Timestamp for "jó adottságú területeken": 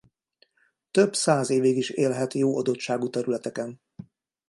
2.33-3.81